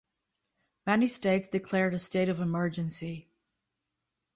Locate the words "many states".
0.87-1.47